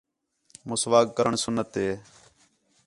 مسواک 0.67 1.07
کرݨ 1.17 1.33
سُنّت 1.43 1.71
ہِے 1.81 1.89